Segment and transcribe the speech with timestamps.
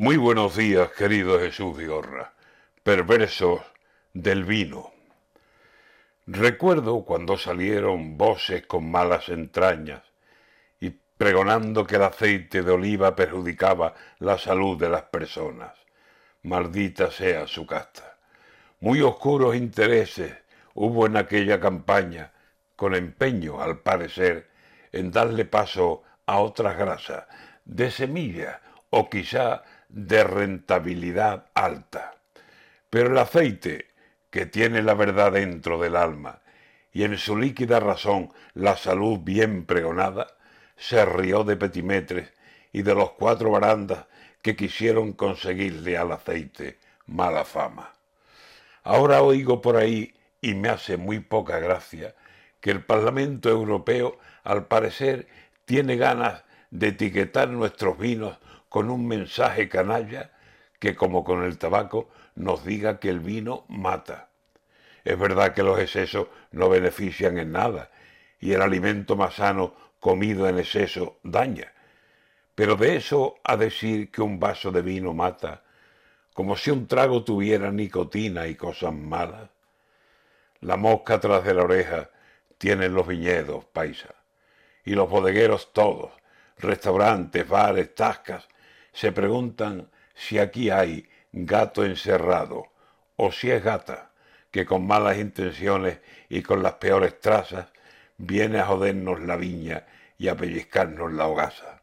[0.00, 2.32] Muy buenos días, querido Jesús Vigorra,
[2.84, 3.62] perversos
[4.12, 4.92] del vino.
[6.24, 10.04] Recuerdo cuando salieron voces con malas entrañas
[10.78, 15.72] y pregonando que el aceite de oliva perjudicaba la salud de las personas.
[16.44, 18.18] Maldita sea su casta.
[18.78, 20.32] Muy oscuros intereses
[20.74, 22.30] hubo en aquella campaña,
[22.76, 24.48] con empeño, al parecer,
[24.92, 27.24] en darle paso a otras grasas,
[27.64, 28.60] de semilla
[28.90, 32.14] o quizá de rentabilidad alta.
[32.90, 33.86] Pero el aceite,
[34.30, 36.42] que tiene la verdad dentro del alma
[36.92, 40.26] y en su líquida razón la salud bien pregonada,
[40.76, 42.32] se rió de Petimetres
[42.72, 44.06] y de los cuatro barandas
[44.42, 47.92] que quisieron conseguirle al aceite mala fama.
[48.84, 52.14] Ahora oigo por ahí, y me hace muy poca gracia,
[52.60, 55.26] que el Parlamento Europeo, al parecer,
[55.64, 60.32] tiene ganas de etiquetar nuestros vinos con un mensaje canalla
[60.78, 64.28] que, como con el tabaco, nos diga que el vino mata.
[65.04, 67.90] Es verdad que los excesos no benefician en nada
[68.40, 71.72] y el alimento más sano comido en exceso daña.
[72.54, 75.62] Pero de eso a decir que un vaso de vino mata,
[76.34, 79.50] como si un trago tuviera nicotina y cosas malas.
[80.60, 82.10] La mosca tras de la oreja
[82.58, 84.14] tienen los viñedos, paisa,
[84.84, 86.12] y los bodegueros todos,
[86.58, 88.48] restaurantes, bares, tascas,
[88.92, 92.68] se preguntan si aquí hay gato encerrado
[93.16, 94.10] o si es gata
[94.50, 97.66] que con malas intenciones y con las peores trazas
[98.16, 101.82] viene a jodernos la viña y a pellizcarnos la hogaza.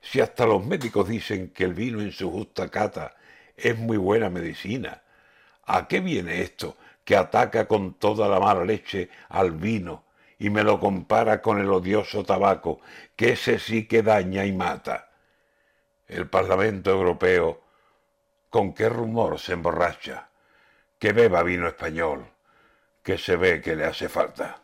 [0.00, 3.14] Si hasta los médicos dicen que el vino en su justa cata
[3.56, 5.02] es muy buena medicina,
[5.64, 10.04] ¿a qué viene esto que ataca con toda la mala leche al vino
[10.40, 12.80] y me lo compara con el odioso tabaco,
[13.14, 15.10] que ese sí que daña y mata?
[16.10, 17.62] el Parlamento Europeo,
[18.48, 20.28] con qué rumor se emborracha,
[20.98, 22.26] que beba vino español,
[23.02, 24.60] que se ve que le hace falta.